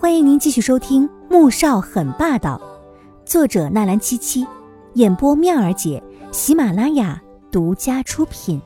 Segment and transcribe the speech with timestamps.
[0.00, 2.56] 欢迎您继续收听《穆少很霸道》，
[3.28, 4.46] 作者纳兰七七，
[4.94, 6.00] 演播妙儿姐，
[6.32, 8.62] 喜马拉雅独家出品。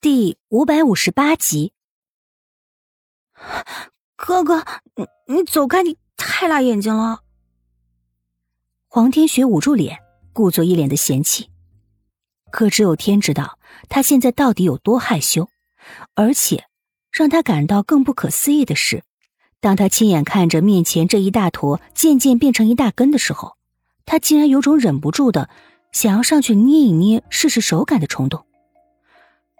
[0.00, 1.74] 第五百五十八集。
[4.16, 4.64] 哥哥，
[4.94, 7.20] 你你走开，你太辣眼睛了。
[8.88, 9.98] 黄天雪捂住脸，
[10.32, 11.50] 故作一脸的嫌弃。
[12.50, 13.58] 可只有天知道，
[13.90, 15.50] 他现在到底有多害羞，
[16.14, 16.64] 而且。
[17.12, 19.02] 让他感到更不可思议的是，
[19.60, 23.56] 当他亲眼看着面前这一大坨渐渐变成一大根的时候，
[24.06, 25.50] 他竟然有种忍不住的
[25.92, 28.46] 想要上去捏一捏、试试手感的冲动。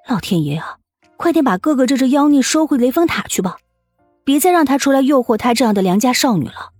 [0.08, 0.78] 老天爷啊，
[1.18, 3.58] 快点把哥哥这只妖孽收回雷峰塔去吧，
[4.24, 6.72] 别再让他出来诱惑他这样的良家少女了。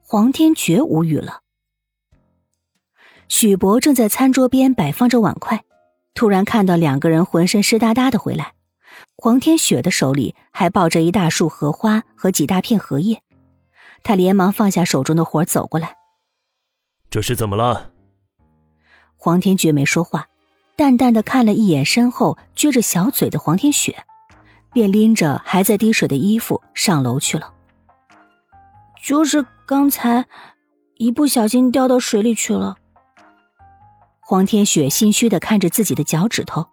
[0.00, 1.40] 黄天觉无语了。
[3.28, 5.64] 许博正在餐桌边摆放着碗筷，
[6.14, 8.54] 突然看到两个人浑身湿哒哒的回来。
[9.22, 13.22] 黄天雪的手里还抱着一大束荷花和几大片荷叶，
[14.02, 15.94] 他连忙放下手中的活走过来。
[17.10, 17.90] 这是怎么了？
[19.18, 20.28] 黄天觉没说话，
[20.74, 24.04] 淡淡的看了一眼身后撅着小嘴的黄天雪，
[24.72, 27.52] 便拎着还在滴水的衣服上楼去了。
[29.04, 30.24] 就是刚才
[30.96, 32.76] 一不小心掉到水里去了。
[34.18, 36.66] 黄天雪心虚的看着自己的脚趾头。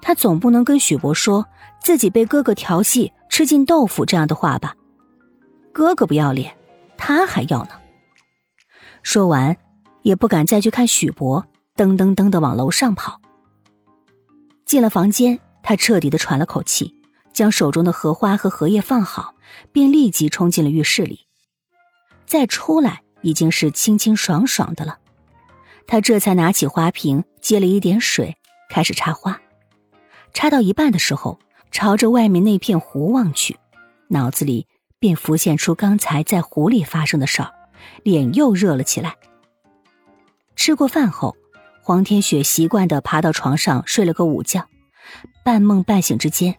[0.00, 1.48] 他总不能跟许博说
[1.84, 4.74] 自己被哥哥调戏吃尽豆腐这样的话吧？
[5.70, 6.56] 哥哥不要脸，
[6.96, 7.72] 他还要呢。
[9.02, 9.54] 说完，
[10.00, 11.44] 也不敢再去看许博，
[11.76, 13.20] 噔噔噔的往楼上跑。
[14.64, 16.94] 进了房间，他彻底的喘了口气，
[17.34, 19.34] 将手中的荷花和荷叶放好，
[19.70, 21.26] 便立即冲进了浴室里。
[22.24, 25.00] 再出来，已经是清清爽爽的了。
[25.86, 28.38] 他这才拿起花瓶，接了一点水，
[28.70, 29.38] 开始插花。
[30.32, 31.38] 插到一半的时候，
[31.74, 33.58] 朝着外面那片湖望去，
[34.06, 34.68] 脑子里
[35.00, 37.52] 便浮现出刚才在湖里发生的事儿，
[38.04, 39.16] 脸又热了起来。
[40.54, 41.36] 吃过饭后，
[41.82, 44.68] 黄天雪习惯的爬到床上睡了个午觉，
[45.44, 46.56] 半梦半醒之间，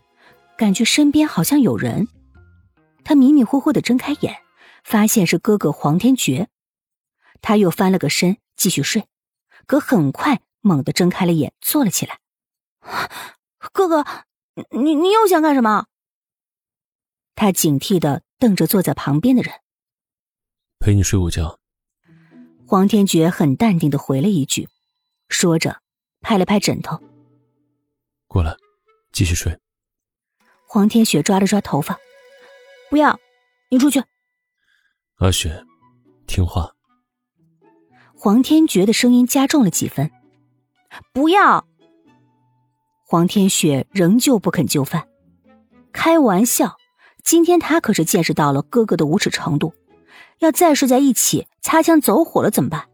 [0.58, 2.10] 感觉身边好像有人。
[3.06, 4.36] 他迷迷糊糊的睁开眼，
[4.84, 6.50] 发现是哥哥黄天觉，
[7.42, 9.06] 他又翻了个身继续睡，
[9.66, 12.20] 可很快猛地睁开了眼，坐了起来。
[13.72, 14.06] 哥哥，
[14.72, 15.88] 你你又想干什么？
[17.36, 19.54] 他警惕的瞪着坐在旁边的人。
[20.80, 21.60] 陪你睡午觉。
[22.66, 24.70] 黄天觉很淡定的回了一句，
[25.30, 25.82] 说着
[26.22, 27.02] 拍了拍枕头。
[28.28, 28.56] 过来，
[29.12, 29.60] 继续睡。
[30.68, 32.00] 黄天雪抓了抓头发，
[32.90, 33.20] 不要，
[33.70, 34.02] 你出去。
[35.18, 35.64] 阿雪，
[36.28, 36.74] 听话。
[38.18, 40.12] 黄天觉的声音加重了几分，
[41.14, 41.68] 不要。
[43.16, 45.08] 黄天雪仍旧不肯就范，
[45.94, 46.76] 开玩笑，
[47.24, 49.74] 今天他可是见识到了哥哥的无耻程度，
[50.40, 52.90] 要再睡在一起，擦枪走火了怎么办？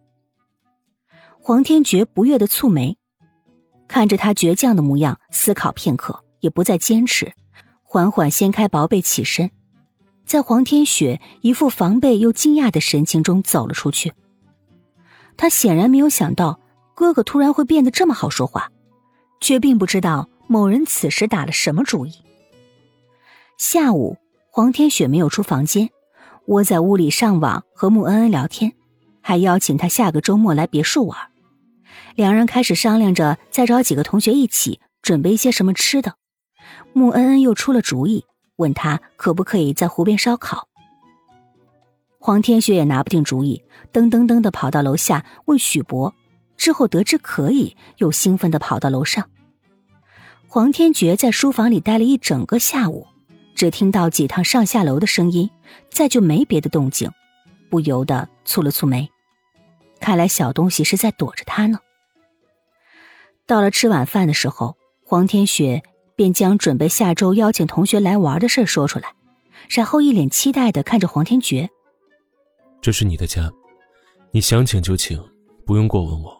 [1.39, 2.99] 黄天觉不悦的蹙眉，
[3.87, 7.33] 看着他倔强的模样，思考片刻，也不再坚持，
[7.81, 9.49] 缓缓掀开薄被起身，
[10.27, 14.13] 在黄天雪一副防备又惊讶的神情中走了出去。
[15.35, 16.59] 他显然没有想到
[16.93, 18.69] 哥哥突然会变得这么好说话。
[19.41, 22.13] 却并不知道某人此时打了什么主意。
[23.57, 24.18] 下午，
[24.50, 25.90] 黄天雪没有出房间，
[26.46, 28.72] 窝在屋里上网和穆恩恩聊天，
[29.22, 31.18] 还邀请他下个周末来别墅玩。
[32.16, 36.16] 两人开始商量着再找几个同学一起准备一些什么吃的。
[36.94, 38.25] 穆恩恩又出了主意，
[38.58, 40.68] 问他可不可以在湖边烧烤。
[42.19, 46.13] 黄天雪也拿不定主意，噔噔噔的跑到楼下问许博。
[46.61, 49.27] 之后得知可以，又兴奋的跑到楼上。
[50.47, 53.07] 黄天觉在书房里待了一整个下午，
[53.55, 55.49] 只听到几趟上下楼的声音，
[55.89, 57.09] 再就没别的动静，
[57.72, 59.09] 不由得蹙了蹙眉。
[59.99, 61.79] 看来小东西是在躲着他呢。
[63.47, 65.81] 到了吃晚饭的时候，黄天雪
[66.16, 69.16] 便将准备下周邀请同学来玩的事说出来，
[69.67, 71.67] 然后一脸期待的看着黄天觉
[72.79, 73.52] ：“这是你的家，
[74.29, 75.19] 你想请就请，
[75.66, 76.40] 不用过问我。”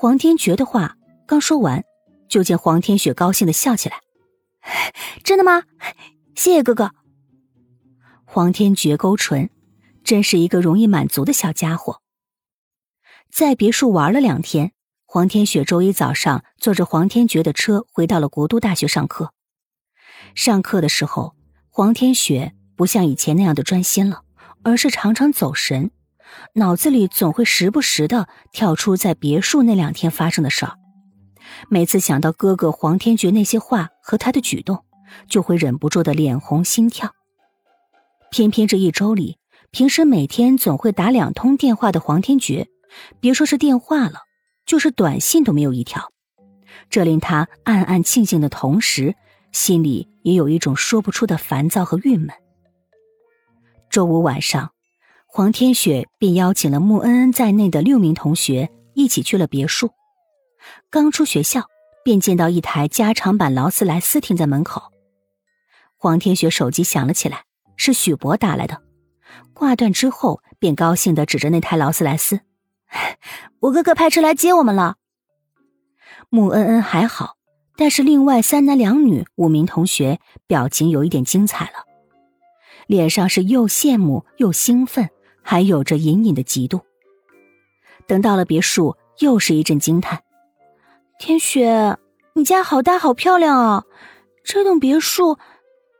[0.00, 0.96] 黄天觉的话
[1.26, 1.84] 刚说完，
[2.28, 4.00] 就见黄天雪高兴的笑起来
[5.24, 5.64] ：“真的吗？
[6.36, 6.92] 谢谢哥哥。”
[8.24, 9.50] 黄天觉勾唇，
[10.04, 12.00] 真是一个容易满足的小家伙。
[13.28, 14.70] 在别墅玩了两天，
[15.04, 19.34] 黄天雪周一早上坐着黄天觉的车回到了国都大学上课。
[20.36, 21.34] 上课的时候，
[21.70, 24.22] 黄天雪不像以前那样的专心了，
[24.62, 25.90] 而是常常走神。
[26.54, 30.74] 脑子里总会时不时的跳出在别墅那两天发生的事儿，
[31.68, 34.84] 每次想到哥哥黄天觉那些话和他的举动，
[35.28, 37.12] 就会忍不住的脸红心跳。
[38.30, 39.38] 偏偏这一周里，
[39.70, 42.68] 平时每天总会打两通电话的黄天觉，
[43.20, 44.20] 别说是电话了，
[44.66, 46.12] 就是短信都没有一条。
[46.90, 49.14] 这令他暗暗庆幸的同时，
[49.52, 52.28] 心里也有一种说不出的烦躁和郁闷。
[53.90, 54.72] 周五晚上，
[55.30, 59.90] 黄天雪便邀请了穆恩恩在内的六名同学一起去了别墅。
[60.90, 61.66] 刚出学校，
[62.02, 64.82] 便见到一台加长版劳斯莱斯停在门口。
[65.96, 67.44] 黄天雪手机响了起来，
[67.76, 68.82] 是许博打来的。
[69.52, 72.40] 挂断之后，便高兴的指着那台劳斯莱斯
[73.60, 74.96] ：“我哥哥派车来接我们了。”
[76.30, 77.36] 穆恩恩还好，
[77.76, 81.84] 但是另外三男两女五名同学表情有一点精彩了，
[82.86, 85.08] 脸上是又羡慕又兴奋，
[85.50, 86.82] 还有着隐隐的嫉妒。
[88.06, 90.22] 等到了别墅，又是一阵惊叹
[91.18, 91.96] ：“天雪，
[92.34, 93.84] 你家好大好漂亮啊！
[94.44, 95.38] 这栋别墅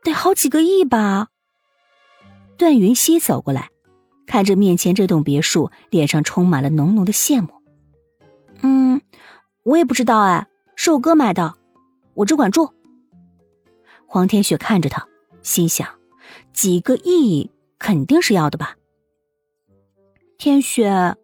[0.03, 1.29] 得好几个亿吧？”
[2.57, 3.71] 段云溪走过来，
[4.27, 7.49] 看着面前这栋别墅，脸上充满了浓浓的羡慕。
[8.61, 9.01] “嗯。”
[9.65, 11.55] 我也不知道哎，是我哥买的，
[12.13, 12.71] 我只管住。
[14.05, 15.07] 黄天雪看着他，
[15.41, 15.89] 心想：
[16.53, 17.49] 几个亿
[17.79, 18.75] 肯定是要的吧？
[20.39, 21.17] 天雪，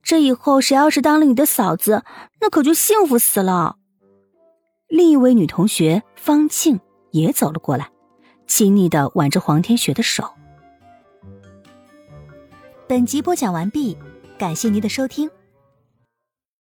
[0.00, 2.04] 这以后谁要是当了你的嫂子，
[2.40, 3.76] 那可就幸福死了。
[4.86, 6.78] 另一位女同学方庆
[7.10, 7.90] 也走了过来，
[8.46, 10.22] 亲昵的挽着黄天雪的手。
[12.86, 13.98] 本集播讲完毕，
[14.38, 15.28] 感谢您的收听。